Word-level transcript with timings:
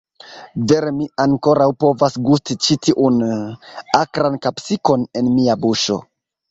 Vere 0.71 0.93
mi 1.01 1.05
ankoraŭ 1.25 1.67
povas 1.85 2.17
gusti 2.29 2.59
ĉi 2.65 2.79
tiun... 2.87 3.23
akran 4.03 4.43
kapsikon 4.49 5.09
en 5.23 5.35
mia 5.39 5.63
buŝo. 5.67 6.03